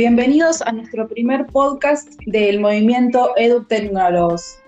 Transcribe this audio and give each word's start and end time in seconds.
Bienvenidos 0.00 0.62
a 0.62 0.72
nuestro 0.72 1.06
primer 1.06 1.44
podcast 1.48 2.08
del 2.24 2.58
movimiento 2.58 3.36
EduTecnólogos, 3.36 4.58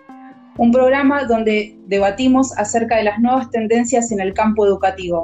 un 0.58 0.70
programa 0.70 1.24
donde 1.24 1.74
debatimos 1.86 2.52
acerca 2.58 2.96
de 2.96 3.04
las 3.04 3.18
nuevas 3.18 3.50
tendencias 3.50 4.12
en 4.12 4.20
el 4.20 4.34
campo 4.34 4.66
educativo. 4.66 5.22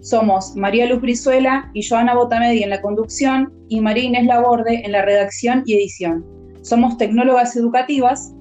Somos 0.00 0.56
María 0.56 0.86
Luz 0.86 1.02
Brizuela 1.02 1.70
y 1.74 1.86
Joana 1.86 2.14
Botamedi 2.14 2.62
en 2.62 2.70
la 2.70 2.80
conducción 2.80 3.52
y 3.68 3.82
María 3.82 4.04
Inés 4.04 4.24
Laborde 4.24 4.80
en 4.82 4.92
la 4.92 5.02
redacción 5.02 5.62
y 5.66 5.74
edición. 5.74 6.24
Somos 6.62 6.96
tecnólogas 6.96 7.54
educativas 7.54 8.32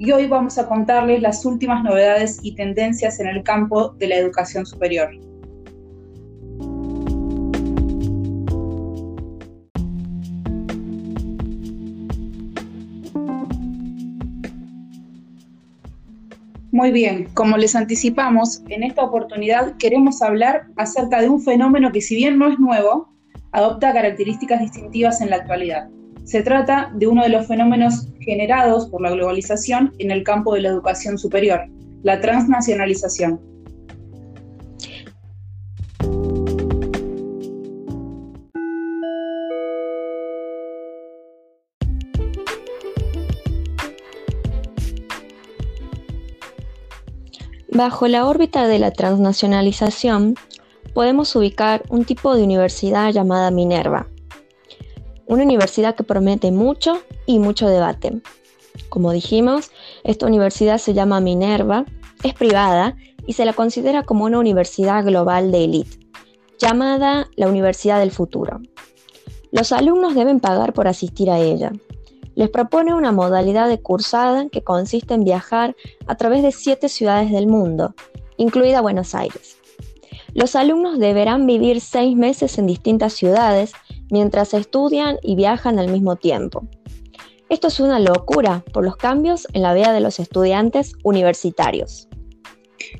y 0.00 0.10
hoy 0.10 0.26
vamos 0.26 0.58
a 0.58 0.66
contarles 0.66 1.22
las 1.22 1.46
últimas 1.46 1.84
novedades 1.84 2.40
y 2.42 2.56
tendencias 2.56 3.20
en 3.20 3.28
el 3.28 3.44
campo 3.44 3.90
de 4.00 4.08
la 4.08 4.16
educación 4.16 4.66
superior. 4.66 5.08
Muy 16.74 16.90
bien, 16.90 17.28
como 17.34 17.56
les 17.56 17.76
anticipamos, 17.76 18.64
en 18.68 18.82
esta 18.82 19.04
oportunidad 19.04 19.76
queremos 19.76 20.20
hablar 20.22 20.66
acerca 20.74 21.20
de 21.20 21.28
un 21.28 21.40
fenómeno 21.40 21.92
que 21.92 22.00
si 22.00 22.16
bien 22.16 22.36
no 22.36 22.48
es 22.48 22.58
nuevo, 22.58 23.14
adopta 23.52 23.92
características 23.92 24.58
distintivas 24.58 25.20
en 25.20 25.30
la 25.30 25.36
actualidad. 25.36 25.88
Se 26.24 26.42
trata 26.42 26.90
de 26.96 27.06
uno 27.06 27.22
de 27.22 27.28
los 27.28 27.46
fenómenos 27.46 28.08
generados 28.18 28.88
por 28.88 29.02
la 29.02 29.12
globalización 29.12 29.92
en 30.00 30.10
el 30.10 30.24
campo 30.24 30.52
de 30.52 30.62
la 30.62 30.70
educación 30.70 31.16
superior, 31.16 31.60
la 32.02 32.20
transnacionalización. 32.20 33.40
Bajo 47.74 48.06
la 48.06 48.24
órbita 48.24 48.68
de 48.68 48.78
la 48.78 48.92
transnacionalización, 48.92 50.36
podemos 50.94 51.34
ubicar 51.34 51.82
un 51.88 52.04
tipo 52.04 52.36
de 52.36 52.44
universidad 52.44 53.10
llamada 53.10 53.50
Minerva. 53.50 54.06
Una 55.26 55.42
universidad 55.42 55.96
que 55.96 56.04
promete 56.04 56.52
mucho 56.52 57.02
y 57.26 57.40
mucho 57.40 57.66
debate. 57.66 58.22
Como 58.90 59.10
dijimos, 59.10 59.72
esta 60.04 60.26
universidad 60.26 60.78
se 60.78 60.94
llama 60.94 61.18
Minerva, 61.18 61.84
es 62.22 62.32
privada 62.34 62.96
y 63.26 63.32
se 63.32 63.44
la 63.44 63.54
considera 63.54 64.04
como 64.04 64.24
una 64.24 64.38
universidad 64.38 65.04
global 65.04 65.50
de 65.50 65.64
élite, 65.64 65.98
llamada 66.60 67.28
la 67.34 67.48
Universidad 67.48 67.98
del 67.98 68.12
Futuro. 68.12 68.60
Los 69.50 69.72
alumnos 69.72 70.14
deben 70.14 70.38
pagar 70.38 70.74
por 70.74 70.86
asistir 70.86 71.28
a 71.28 71.40
ella, 71.40 71.72
les 72.34 72.50
propone 72.50 72.94
una 72.94 73.12
modalidad 73.12 73.68
de 73.68 73.80
cursada 73.80 74.48
que 74.48 74.62
consiste 74.62 75.14
en 75.14 75.24
viajar 75.24 75.76
a 76.06 76.16
través 76.16 76.42
de 76.42 76.52
siete 76.52 76.88
ciudades 76.88 77.30
del 77.30 77.46
mundo, 77.46 77.94
incluida 78.36 78.80
Buenos 78.80 79.14
Aires. 79.14 79.58
Los 80.32 80.56
alumnos 80.56 80.98
deberán 80.98 81.46
vivir 81.46 81.80
seis 81.80 82.16
meses 82.16 82.58
en 82.58 82.66
distintas 82.66 83.12
ciudades 83.12 83.72
mientras 84.10 84.52
estudian 84.52 85.18
y 85.22 85.36
viajan 85.36 85.78
al 85.78 85.88
mismo 85.88 86.16
tiempo. 86.16 86.66
Esto 87.48 87.68
es 87.68 87.78
una 87.78 88.00
locura 88.00 88.64
por 88.72 88.84
los 88.84 88.96
cambios 88.96 89.46
en 89.52 89.62
la 89.62 89.74
vida 89.74 89.92
de 89.92 90.00
los 90.00 90.18
estudiantes 90.18 90.94
universitarios. 91.04 92.08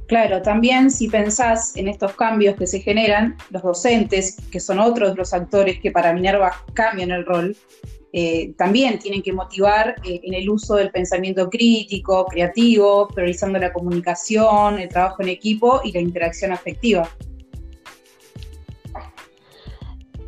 Claro, 0.06 0.42
también 0.42 0.90
si 0.90 1.08
pensás 1.08 1.76
en 1.76 1.88
estos 1.88 2.14
cambios 2.14 2.56
que 2.56 2.66
se 2.66 2.80
generan, 2.80 3.36
los 3.50 3.62
docentes, 3.62 4.36
que 4.50 4.60
son 4.60 4.78
otros 4.78 5.16
los 5.16 5.32
actores 5.34 5.80
que 5.80 5.90
para 5.90 6.12
Minerva 6.12 6.52
cambian 6.72 7.10
el 7.10 7.24
rol, 7.24 7.56
eh, 8.16 8.54
también 8.56 9.00
tienen 9.00 9.22
que 9.22 9.32
motivar 9.32 9.96
eh, 10.04 10.20
en 10.22 10.34
el 10.34 10.48
uso 10.48 10.76
del 10.76 10.92
pensamiento 10.92 11.50
crítico, 11.50 12.26
creativo, 12.26 13.08
priorizando 13.08 13.58
la 13.58 13.72
comunicación, 13.72 14.78
el 14.78 14.88
trabajo 14.88 15.20
en 15.22 15.30
equipo 15.30 15.80
y 15.82 15.90
la 15.90 15.98
interacción 15.98 16.52
afectiva. 16.52 17.08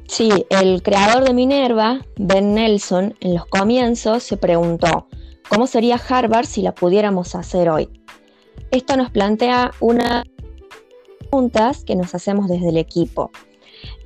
Sí, 0.09 0.31
el 0.51 0.83
creador 0.83 1.23
de 1.23 1.33
Minerva, 1.33 2.05
Ben 2.17 2.55
Nelson, 2.55 3.15
en 3.21 3.35
los 3.35 3.47
comienzos 3.47 4.25
se 4.25 4.37
preguntó, 4.37 5.07
¿cómo 5.49 5.69
sería 5.69 5.95
Harvard 5.95 6.47
si 6.47 6.63
la 6.63 6.75
pudiéramos 6.75 7.37
hacer 7.37 7.69
hoy? 7.69 7.89
Esto 8.73 8.97
nos 8.97 9.11
plantea 9.13 9.71
una 9.79 10.25
preguntas 11.31 11.85
que 11.85 11.95
nos 11.95 12.17
hacemos 12.17 12.49
desde 12.49 12.71
el 12.71 12.79
equipo. 12.79 13.31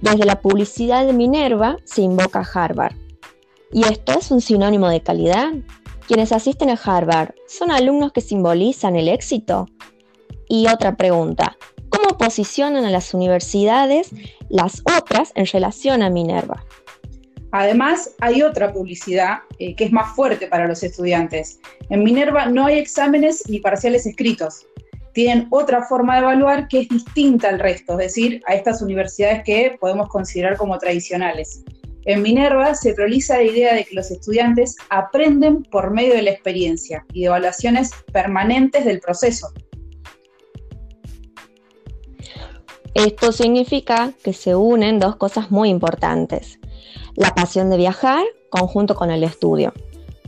Desde 0.02 0.26
la 0.26 0.40
publicidad 0.42 1.06
de 1.06 1.14
Minerva 1.14 1.78
se 1.84 2.02
invoca 2.02 2.40
Harvard. 2.40 2.94
¿Y 3.72 3.84
esto 3.84 4.18
es 4.18 4.30
un 4.32 4.40
sinónimo 4.40 4.88
de 4.88 5.00
calidad? 5.00 5.52
Quienes 6.08 6.32
asisten 6.32 6.70
a 6.70 6.80
Harvard, 6.82 7.34
¿son 7.46 7.70
alumnos 7.70 8.10
que 8.10 8.20
simbolizan 8.20 8.96
el 8.96 9.08
éxito? 9.08 9.68
Y 10.48 10.66
otra 10.66 10.96
pregunta, 10.96 11.56
¿cómo 11.88 12.18
posicionan 12.18 12.84
a 12.84 12.90
las 12.90 13.14
universidades 13.14 14.10
las 14.48 14.82
otras 14.98 15.30
en 15.36 15.46
relación 15.46 16.02
a 16.02 16.10
Minerva? 16.10 16.64
Además, 17.52 18.16
hay 18.20 18.42
otra 18.42 18.72
publicidad 18.72 19.38
eh, 19.60 19.76
que 19.76 19.84
es 19.84 19.92
más 19.92 20.16
fuerte 20.16 20.48
para 20.48 20.66
los 20.66 20.82
estudiantes. 20.82 21.60
En 21.90 22.02
Minerva 22.02 22.46
no 22.46 22.66
hay 22.66 22.78
exámenes 22.78 23.48
ni 23.48 23.60
parciales 23.60 24.04
escritos. 24.04 24.66
Tienen 25.12 25.46
otra 25.50 25.84
forma 25.84 26.14
de 26.14 26.22
evaluar 26.22 26.66
que 26.66 26.80
es 26.80 26.88
distinta 26.88 27.48
al 27.48 27.60
resto, 27.60 27.92
es 27.92 28.14
decir, 28.14 28.42
a 28.46 28.54
estas 28.54 28.82
universidades 28.82 29.42
que 29.44 29.76
podemos 29.80 30.08
considerar 30.08 30.56
como 30.56 30.76
tradicionales. 30.78 31.64
En 32.06 32.22
Minerva 32.22 32.74
se 32.74 32.94
prioriza 32.94 33.36
la 33.36 33.42
idea 33.42 33.74
de 33.74 33.84
que 33.84 33.94
los 33.94 34.10
estudiantes 34.10 34.76
aprenden 34.88 35.62
por 35.64 35.90
medio 35.90 36.14
de 36.14 36.22
la 36.22 36.30
experiencia 36.30 37.04
y 37.12 37.20
de 37.20 37.26
evaluaciones 37.26 37.90
permanentes 38.12 38.84
del 38.84 39.00
proceso. 39.00 39.52
Esto 42.94 43.32
significa 43.32 44.12
que 44.24 44.32
se 44.32 44.56
unen 44.56 44.98
dos 44.98 45.16
cosas 45.16 45.50
muy 45.50 45.68
importantes. 45.68 46.58
La 47.14 47.34
pasión 47.34 47.70
de 47.70 47.76
viajar 47.76 48.24
conjunto 48.50 48.94
con 48.94 49.10
el 49.10 49.22
estudio. 49.22 49.72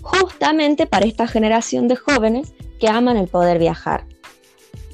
Justamente 0.03 0.87
para 0.87 1.07
esta 1.07 1.27
generación 1.27 1.89
de 1.89 1.97
jóvenes 1.97 2.55
que 2.79 2.89
aman 2.89 3.17
el 3.17 3.29
poder 3.29 3.59
viajar. 3.59 4.07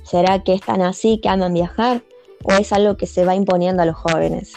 ¿Será 0.05 0.43
que 0.43 0.55
están 0.55 0.81
así 0.81 1.21
que 1.21 1.29
aman 1.29 1.55
viajar? 1.55 2.03
¿O 2.45 2.53
es 2.53 2.73
algo 2.73 2.97
que 2.97 3.07
se 3.07 3.25
va 3.25 3.35
imponiendo 3.35 3.83
a 3.83 3.87
los 3.87 3.97
jóvenes? 3.97 4.53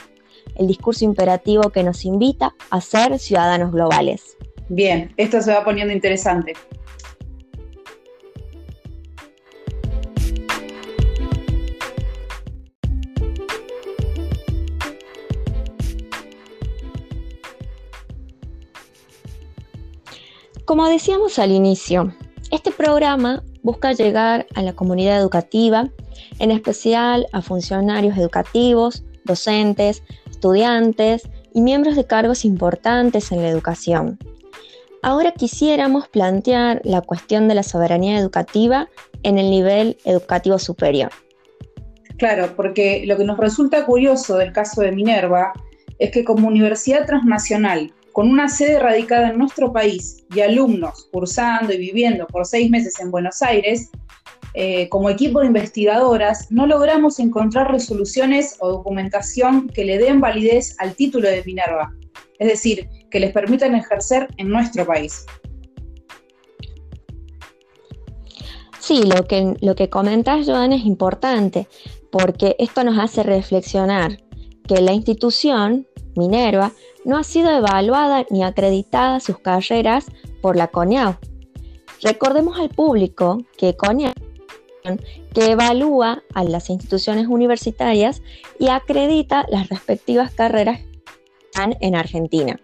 El 0.55 0.67
discurso 0.67 1.05
imperativo 1.05 1.69
que 1.69 1.83
nos 1.83 2.05
invita 2.05 2.53
a 2.69 2.81
ser 2.81 3.17
ciudadanos 3.19 3.71
globales. 3.71 4.37
Bien, 4.69 5.13
esto 5.17 5.41
se 5.41 5.51
va 5.51 5.63
poniendo 5.63 5.93
interesante. 5.93 6.53
Como 20.71 20.87
decíamos 20.87 21.37
al 21.37 21.51
inicio, 21.51 22.13
este 22.49 22.71
programa 22.71 23.43
busca 23.61 23.91
llegar 23.91 24.47
a 24.55 24.61
la 24.61 24.71
comunidad 24.71 25.19
educativa, 25.19 25.89
en 26.39 26.49
especial 26.49 27.27
a 27.33 27.41
funcionarios 27.41 28.17
educativos, 28.17 29.03
docentes, 29.25 30.01
estudiantes 30.41 31.29
y 31.53 31.61
miembros 31.61 31.95
de 31.95 32.05
cargos 32.05 32.45
importantes 32.45 33.31
en 33.31 33.43
la 33.43 33.49
educación. 33.49 34.17
Ahora 35.03 35.33
quisiéramos 35.33 36.07
plantear 36.07 36.81
la 36.83 37.01
cuestión 37.01 37.47
de 37.47 37.53
la 37.53 37.61
soberanía 37.61 38.17
educativa 38.17 38.89
en 39.21 39.37
el 39.37 39.51
nivel 39.51 39.97
educativo 40.03 40.57
superior. 40.57 41.11
Claro, 42.17 42.55
porque 42.55 43.03
lo 43.05 43.17
que 43.17 43.23
nos 43.23 43.37
resulta 43.37 43.85
curioso 43.85 44.37
del 44.37 44.51
caso 44.51 44.81
de 44.81 44.91
Minerva 44.91 45.53
es 45.99 46.09
que 46.09 46.23
como 46.23 46.47
universidad 46.47 47.05
transnacional, 47.05 47.93
con 48.11 48.27
una 48.27 48.49
sede 48.49 48.79
radicada 48.79 49.29
en 49.29 49.37
nuestro 49.37 49.71
país 49.71 50.25
y 50.35 50.39
alumnos 50.41 51.07
cursando 51.11 51.71
y 51.71 51.77
viviendo 51.77 52.25
por 52.25 52.47
seis 52.47 52.71
meses 52.71 52.99
en 52.99 53.11
Buenos 53.11 53.43
Aires, 53.43 53.91
eh, 54.53 54.89
como 54.89 55.09
equipo 55.09 55.39
de 55.39 55.47
investigadoras, 55.47 56.51
no 56.51 56.65
logramos 56.67 57.19
encontrar 57.19 57.71
resoluciones 57.71 58.57
o 58.59 58.69
documentación 58.69 59.69
que 59.69 59.85
le 59.85 59.97
den 59.97 60.19
validez 60.19 60.75
al 60.79 60.95
título 60.95 61.29
de 61.29 61.43
Minerva, 61.45 61.93
es 62.37 62.47
decir, 62.49 62.89
que 63.09 63.19
les 63.19 63.31
permitan 63.31 63.75
ejercer 63.75 64.27
en 64.37 64.49
nuestro 64.49 64.85
país. 64.85 65.25
Sí, 68.79 69.03
lo 69.03 69.25
que, 69.25 69.55
lo 69.61 69.75
que 69.75 69.89
comentas, 69.89 70.45
Joan, 70.45 70.73
es 70.73 70.85
importante, 70.85 71.67
porque 72.11 72.55
esto 72.59 72.83
nos 72.83 72.99
hace 72.99 73.23
reflexionar 73.23 74.17
que 74.67 74.81
la 74.81 74.91
institución, 74.91 75.87
Minerva, 76.15 76.71
no 77.05 77.17
ha 77.17 77.23
sido 77.23 77.51
evaluada 77.51 78.25
ni 78.29 78.43
acreditada 78.43 79.19
sus 79.19 79.39
carreras 79.39 80.07
por 80.41 80.57
la 80.57 80.67
CONIAU. 80.67 81.15
Recordemos 82.01 82.59
al 82.59 82.69
público 82.69 83.37
que 83.57 83.77
CONIAU 83.77 84.13
que 85.33 85.51
evalúa 85.51 86.23
a 86.33 86.43
las 86.43 86.69
instituciones 86.69 87.27
universitarias 87.27 88.21
y 88.59 88.69
acredita 88.69 89.45
las 89.49 89.69
respectivas 89.69 90.31
carreras 90.31 90.81
en 91.55 91.95
Argentina. 91.95 92.59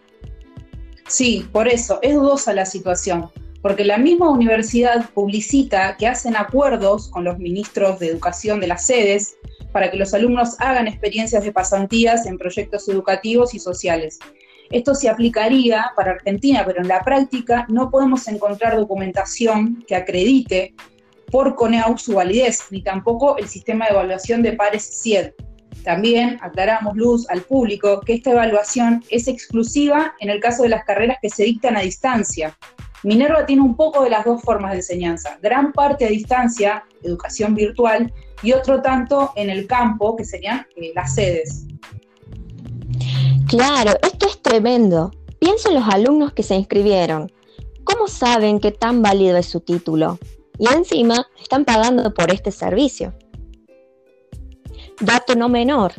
Sí, 1.08 1.48
por 1.52 1.68
eso, 1.68 2.00
es 2.02 2.16
dudosa 2.16 2.54
la 2.54 2.66
situación, 2.66 3.30
porque 3.62 3.86
la 3.86 3.98
misma 3.98 4.30
universidad 4.30 5.10
publicita 5.12 5.96
que 5.98 6.08
hacen 6.08 6.36
acuerdos 6.36 7.08
con 7.10 7.24
los 7.24 7.38
ministros 7.38 8.00
de 8.00 8.08
educación 8.08 8.60
de 8.60 8.68
las 8.68 8.86
sedes 8.86 9.38
para 9.72 9.90
que 9.90 9.98
los 9.98 10.14
alumnos 10.14 10.56
hagan 10.60 10.88
experiencias 10.88 11.44
de 11.44 11.52
pasantías 11.52 12.25
en 12.25 12.38
proyectos 12.38 12.88
educativos 12.90 13.54
y 13.54 13.60
sociales. 13.60 14.19
Esto 14.69 14.96
se 14.96 15.08
aplicaría 15.08 15.92
para 15.96 16.12
Argentina, 16.12 16.64
pero 16.66 16.81
en 16.81 16.90
la 16.90 17.04
práctica 17.04 17.66
no 17.69 17.90
podemos 17.90 18.28
encontrar 18.28 18.75
documentación 18.75 19.86
que 19.88 19.96
acredite 19.96 20.74
por 21.32 21.56
CONEAU 21.56 21.98
su 21.98 22.14
validez, 22.14 22.64
ni 22.72 22.82
tampoco 22.82 23.38
el 23.38 23.48
sistema 23.48 23.86
de 23.86 23.92
evaluación 23.92 24.42
de 24.42 24.54
pares 24.54 25.02
CIED. 25.02 25.32
También 25.84 26.38
aclaramos 26.42 26.96
luz 26.96 27.30
al 27.30 27.42
público 27.42 28.02
que 28.02 28.16
esta 28.16 28.32
evaluación 28.32 29.04
es 29.10 29.28
exclusiva 29.28 30.16
en 30.20 30.30
el 30.30 30.40
caso 30.40 30.64
de 30.64 30.70
las 30.70 30.84
carreras 30.84 31.18
que 31.22 31.30
se 31.30 31.44
dictan 31.44 31.78
a 31.78 31.82
distancia. 31.82 32.58
Minerva 33.04 33.46
tiene 33.46 33.62
un 33.62 33.76
poco 33.76 34.04
de 34.04 34.10
las 34.10 34.26
dos 34.26 34.42
formas 34.42 34.72
de 34.72 34.78
enseñanza, 34.78 35.38
gran 35.42 35.72
parte 35.72 36.06
a 36.06 36.10
distancia, 36.10 36.84
educación 37.04 37.56
virtual, 37.56 38.12
y 38.44 38.54
otro 38.54 38.82
tanto 38.82 39.32
en 39.36 39.50
el 39.50 39.68
campo, 39.68 40.16
que 40.16 40.26
serían 40.26 40.66
eh, 40.76 40.92
las 40.96 41.16
sedes. 41.16 41.66
Claro, 43.48 43.94
esto 44.02 44.28
es 44.28 44.42
tremendo. 44.42 45.12
Pienso 45.40 45.70
en 45.70 45.76
los 45.76 45.88
alumnos 45.88 46.34
que 46.34 46.44
se 46.44 46.56
inscribieron. 46.56 47.32
¿Cómo 47.84 48.08
saben 48.08 48.60
qué 48.60 48.72
tan 48.72 49.02
válido 49.02 49.38
es 49.38 49.46
su 49.46 49.62
título? 49.62 50.20
Y 50.59 50.68
encima 50.68 51.27
están 51.42 51.65
pagando 51.65 52.13
por 52.13 52.31
este 52.31 52.51
servicio. 52.51 53.13
Dato 55.00 55.36
no 55.36 55.50
menor, 55.50 55.94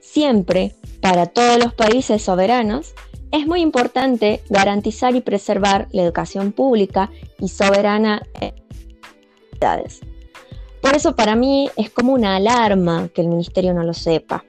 siempre, 0.00 0.74
para 1.00 1.26
todos 1.26 1.58
los 1.58 1.74
países 1.74 2.22
soberanos, 2.22 2.94
es 3.30 3.46
muy 3.46 3.62
importante 3.62 4.42
garantizar 4.50 5.16
y 5.16 5.22
preservar 5.22 5.88
la 5.92 6.02
educación 6.02 6.52
pública 6.52 7.10
y 7.38 7.48
soberana 7.48 8.22
Por 10.82 10.94
eso 10.94 11.16
para 11.16 11.34
mí 11.34 11.70
es 11.76 11.88
como 11.88 12.12
una 12.12 12.36
alarma 12.36 13.08
que 13.14 13.22
el 13.22 13.28
ministerio 13.28 13.72
no 13.72 13.84
lo 13.84 13.94
sepa. 13.94 14.44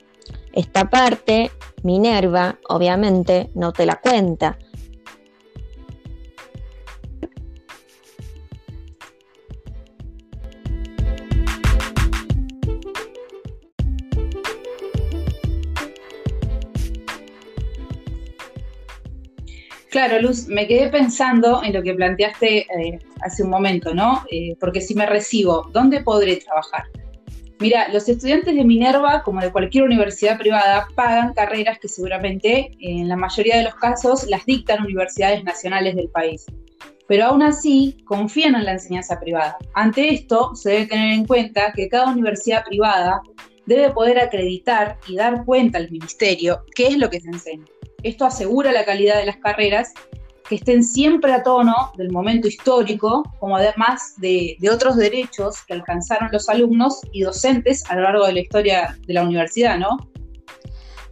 Esta 0.52 0.90
parte, 0.90 1.52
Minerva, 1.84 2.60
obviamente, 2.68 3.50
no 3.56 3.72
te 3.72 3.86
la 3.86 4.02
cuenta, 4.02 4.58
Claro, 19.94 20.20
Luz, 20.20 20.48
me 20.48 20.66
quedé 20.66 20.90
pensando 20.90 21.62
en 21.64 21.72
lo 21.72 21.84
que 21.84 21.94
planteaste 21.94 22.62
eh, 22.62 23.00
hace 23.22 23.44
un 23.44 23.52
momento, 23.52 23.94
¿no? 23.94 24.24
Eh, 24.32 24.58
porque 24.60 24.82
si 24.82 24.96
me 24.96 25.06
recibo, 25.06 25.70
¿dónde 25.72 26.02
podré 26.02 26.38
trabajar? 26.38 26.86
Mira, 27.60 27.88
los 27.90 28.10
estudiantes 28.10 28.56
de 28.56 28.64
Minerva, 28.64 29.22
como 29.22 29.40
de 29.40 29.52
cualquier 29.52 29.84
universidad 29.84 30.40
privada, 30.40 30.88
pagan 30.96 31.36
carreras 31.36 31.78
que 31.78 31.88
seguramente, 31.88 32.72
en 32.80 33.08
la 33.08 33.16
mayoría 33.16 33.58
de 33.58 33.66
los 33.66 33.76
casos, 33.76 34.26
las 34.28 34.44
dictan 34.48 34.84
universidades 34.84 35.44
nacionales 35.44 35.96
del 35.96 36.10
país. 36.10 36.48
Pero 37.08 37.26
aún 37.26 37.44
así, 37.44 37.96
confían 38.04 38.56
en 38.56 38.66
la 38.66 38.72
enseñanza 38.72 39.20
privada. 39.20 39.58
Ante 39.76 40.12
esto, 40.12 40.56
se 40.56 40.72
debe 40.72 40.86
tener 40.88 41.14
en 41.14 41.28
cuenta 41.28 41.72
que 41.72 41.88
cada 41.88 42.12
universidad 42.12 42.66
privada 42.66 43.22
debe 43.68 43.92
poder 43.92 44.18
acreditar 44.18 44.98
y 45.08 45.18
dar 45.18 45.46
cuenta 45.46 45.78
al 45.78 45.92
ministerio 45.92 46.64
qué 46.74 46.88
es 46.88 46.98
lo 46.98 47.12
que 47.12 47.22
se 47.22 47.28
enseña. 47.28 47.66
Esto 48.04 48.26
asegura 48.26 48.72
la 48.72 48.86
calidad 48.86 49.18
de 49.18 49.26
las 49.26 49.38
carreras 49.38 49.94
que 50.48 50.56
estén 50.56 50.84
siempre 50.84 51.34
a 51.34 51.42
tono 51.42 51.92
del 51.98 52.12
momento 52.12 52.48
histórico, 52.48 53.24
como 53.40 53.56
además 53.56 54.16
de, 54.18 54.58
otros 54.72 54.98
derechos 54.98 55.56
que 55.66 55.74
alcanzaron 55.74 56.30
los 56.32 56.50
alumnos 56.50 57.00
y 57.12 57.22
docentes 57.22 57.90
a 57.90 57.96
lo 57.96 58.02
largo 58.02 58.26
de 58.28 58.34
la 58.34 58.40
historia 58.42 58.98
de 59.08 59.14
la 59.14 59.24
universidad, 59.24 59.80
¿no? 59.80 59.98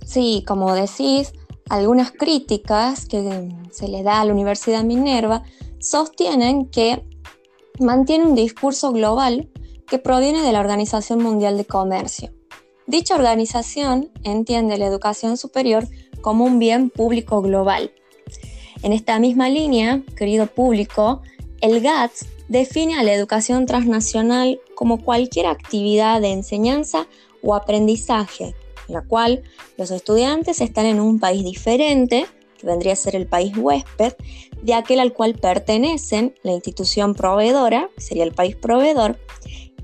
Sí, 0.06 0.44
como 0.46 0.76
decís, 0.76 1.34
algunas 1.70 2.12
críticas 2.12 3.06
que 3.06 3.50
se 3.72 3.88
le 3.88 4.04
da 4.04 4.20
a 4.20 4.26
la 4.26 4.34
Universidad 4.34 4.84
Minerva 4.84 5.44
sostienen 5.80 6.70
que 6.70 7.02
mantiene 7.80 8.26
un 8.26 8.36
discurso 8.36 8.92
global 8.92 9.50
que 9.88 9.98
proviene 9.98 10.42
de 10.42 10.52
la 10.52 10.60
Organización 10.60 11.24
Mundial 11.24 11.58
de 11.58 11.66
Comercio. 11.66 12.32
Dicha 12.88 13.16
organización 13.16 14.12
entiende 14.24 14.78
la 14.78 14.88
educación 14.88 15.38
superior 15.38 15.86
como 16.22 16.46
un 16.46 16.60
bien 16.60 16.90
público 16.90 17.42
global. 17.42 17.92
En 18.84 18.94
esta 18.94 19.20
misma 19.20 19.50
línea, 19.50 20.02
querido 20.16 20.48
público, 20.48 21.22
el 21.62 21.82
GATS 21.82 22.26
define 22.48 22.98
a 22.98 23.04
la 23.04 23.14
educación 23.14 23.66
transnacional 23.66 24.60
como 24.76 25.04
cualquier 25.04 25.46
actividad 25.46 26.20
de 26.20 26.32
enseñanza 26.32 27.08
o 27.44 27.56
aprendizaje, 27.56 28.56
en 28.88 28.94
la 28.94 29.02
cual 29.04 29.44
los 29.78 29.92
estudiantes 29.92 30.62
están 30.62 30.86
en 30.86 31.00
un 31.00 31.20
país 31.20 31.44
diferente, 31.44 32.26
que 32.58 32.68
vendría 32.68 32.94
a 32.94 32.98
ser 32.98 33.16
el 33.16 33.28
país 33.28 33.56
huésped, 33.56 34.14
de 34.62 34.74
aquel 34.74 35.00
al 35.00 35.14
cual 35.14 35.36
pertenecen 35.36 36.36
la 36.44 36.52
institución 36.52 37.14
proveedora, 37.16 37.90
que 37.96 38.02
sería 38.02 38.24
el 38.24 38.34
país 38.34 38.56
proveedor, 38.56 39.18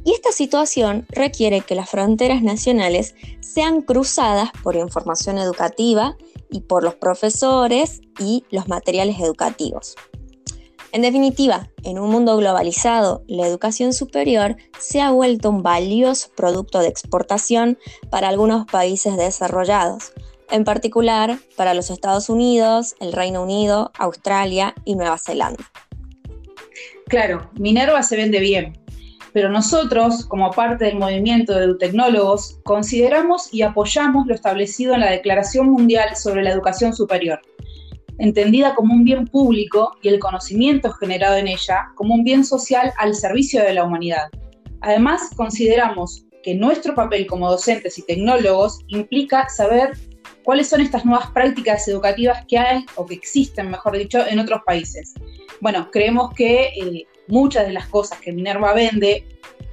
y 0.07 0.13
esta 0.13 0.31
situación 0.31 1.05
requiere 1.09 1.59
que 1.59 1.75
las 1.75 1.89
fronteras 1.89 2.41
nacionales 2.41 3.13
sean 3.41 3.81
cruzadas 3.81 4.51
por 4.63 4.77
información 4.77 5.37
educativa 5.37 6.15
y 6.49 6.61
por 6.61 6.81
los 6.81 6.95
profesores 6.95 7.99
y 8.17 8.45
los 8.49 8.69
materiales 8.69 9.19
educativos. 9.19 9.97
En 10.93 11.01
definitiva, 11.01 11.69
en 11.83 11.99
un 11.99 12.09
mundo 12.09 12.37
globalizado, 12.37 13.25
la 13.27 13.45
educación 13.45 13.91
superior 13.91 14.55
se 14.79 15.01
ha 15.01 15.11
vuelto 15.11 15.49
un 15.49 15.61
valioso 15.61 16.29
producto 16.37 16.79
de 16.79 16.87
exportación 16.87 17.77
para 18.09 18.29
algunos 18.29 18.65
países 18.65 19.17
desarrollados, 19.17 20.13
en 20.49 20.63
particular 20.63 21.37
para 21.57 21.73
los 21.73 21.89
Estados 21.89 22.29
Unidos, 22.29 22.95
el 23.01 23.11
Reino 23.11 23.43
Unido, 23.43 23.91
Australia 23.99 24.73
y 24.85 24.95
Nueva 24.95 25.17
Zelanda. 25.17 25.69
Claro, 27.07 27.49
Minerva 27.59 28.03
se 28.03 28.15
vende 28.15 28.39
bien, 28.39 28.86
pero 29.37 29.51
nosotros, 29.51 30.25
como 30.25 30.49
parte 30.49 30.85
del 30.85 30.97
movimiento 30.97 31.53
de 31.53 31.65
edutecnólogos, 31.65 32.59
consideramos 32.63 33.53
y 33.53 33.61
apoyamos 33.61 34.25
lo 34.25 34.33
establecido 34.33 34.95
en 34.95 35.01
la 35.01 35.11
Declaración 35.11 35.69
Mundial 35.69 36.15
sobre 36.15 36.41
la 36.41 36.49
Educación 36.49 36.91
Superior, 36.91 37.39
entendida 38.17 38.73
como 38.73 38.95
un 38.95 39.03
bien 39.03 39.27
público 39.27 39.95
y 40.01 40.07
el 40.07 40.17
conocimiento 40.17 40.91
generado 40.93 41.35
en 41.35 41.49
ella 41.49 41.89
como 41.93 42.15
un 42.15 42.23
bien 42.23 42.43
social 42.43 42.91
al 42.97 43.13
servicio 43.13 43.61
de 43.61 43.75
la 43.75 43.83
humanidad. 43.83 44.27
Además, 44.81 45.29
consideramos 45.35 46.25
que 46.41 46.55
nuestro 46.55 46.95
papel 46.95 47.27
como 47.27 47.47
docentes 47.47 47.99
y 47.99 48.01
tecnólogos 48.07 48.79
implica 48.87 49.47
saber 49.49 49.91
cuáles 50.45 50.67
son 50.67 50.81
estas 50.81 51.05
nuevas 51.05 51.29
prácticas 51.29 51.87
educativas 51.87 52.43
que 52.47 52.57
hay 52.57 52.83
o 52.95 53.05
que 53.05 53.13
existen, 53.13 53.69
mejor 53.69 53.99
dicho, 53.99 54.25
en 54.27 54.39
otros 54.39 54.61
países. 54.65 55.13
Bueno, 55.61 55.89
creemos 55.91 56.33
que 56.33 56.71
eh, 56.75 57.05
muchas 57.27 57.67
de 57.67 57.73
las 57.73 57.87
cosas 57.87 58.19
que 58.19 58.31
Minerva 58.31 58.73
vende, 58.73 59.25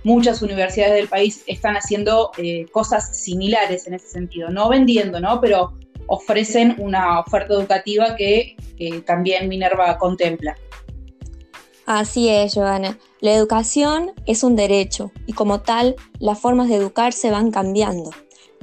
muchas 0.03 0.43
universidades 0.43 0.95
del 0.95 1.09
país 1.09 1.43
están 1.47 1.77
haciendo 1.77 2.31
eh, 2.37 2.67
cosas 2.73 3.17
similares 3.17 3.87
en 3.87 3.95
ese 3.95 4.09
sentido, 4.09 4.51
no 4.51 4.69
vendiendo, 4.69 5.21
¿no? 5.21 5.41
Pero 5.41 5.73
ofrecen 6.07 6.77
una 6.79 7.21
oferta 7.21 7.55
educativa 7.55 8.15
que 8.17 8.57
también 9.07 9.49
Minerva 9.49 9.97
contempla. 9.97 10.57
Así 11.87 12.29
es, 12.29 12.55
Joana. 12.55 12.99
La 13.21 13.35
educación 13.35 14.13
es 14.27 14.43
un 14.43 14.57
derecho 14.57 15.13
y 15.27 15.33
como 15.35 15.61
tal, 15.61 15.97
las 16.19 16.39
formas 16.39 16.69
de 16.69 16.77
educarse 16.77 17.31
van 17.31 17.51
cambiando. 17.51 18.11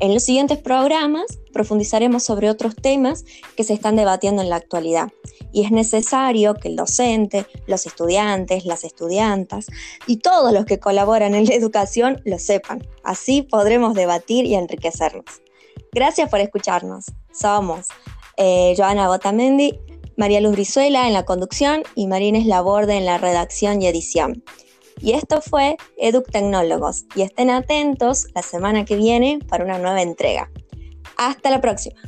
En 0.02 0.16
los 0.16 0.24
siguientes 0.24 0.58
programas 0.58 1.38
profundizaremos 1.54 2.24
sobre 2.24 2.50
otros 2.50 2.76
temas 2.76 3.24
que 3.56 3.64
se 3.64 3.74
están 3.74 3.96
debatiendo 3.96 4.42
en 4.42 4.50
la 4.50 4.56
actualidad 4.56 5.10
y 5.52 5.64
es 5.64 5.70
necesario 5.70 6.56
que 6.56 6.70
el 6.70 6.76
docente, 6.76 7.46
los 7.68 7.86
estudiantes, 7.86 8.66
las 8.66 8.84
estudiantas 8.84 9.68
y 10.08 10.18
todos 10.18 10.54
los 10.54 10.66
que 10.66 10.80
colaboran 10.80 11.36
en 11.36 11.46
la 11.46 11.54
educación 11.54 12.20
lo 12.26 12.40
sepan. 12.40 12.82
Así 13.04 13.44
podremos 13.44 13.94
debatir 13.94 14.46
y 14.46 14.56
enriquecernos. 14.56 15.44
Gracias 15.92 16.32
por 16.32 16.40
escucharnos. 16.40 17.06
Somos 17.32 17.86
eh, 18.38 18.74
Joana 18.76 19.08
Botamendi, 19.08 19.80
María 20.18 20.42
Luz 20.42 20.54
Brizuela 20.54 21.06
en 21.06 21.14
la 21.14 21.26
conducción 21.26 21.84
y 21.94 22.08
Marines 22.08 22.48
Laborde 22.48 22.96
en 22.96 23.06
la 23.06 23.20
redacción 23.20 23.84
y 23.84 23.88
edición. 23.88 24.44
Y 25.02 25.14
esto 25.14 25.42
fue 25.42 25.78
Educ 25.98 26.30
Tecnólogos 26.32 27.06
y 27.16 27.24
estén 27.24 27.50
atentos 27.50 28.28
la 28.36 28.44
semana 28.44 28.86
que 28.86 28.96
viene 28.96 29.40
para 29.50 29.66
una 29.66 29.80
nueva 29.80 30.02
entrega. 30.02 30.50
Hasta 31.18 31.50
la 31.50 31.60
próxima. 31.60 32.00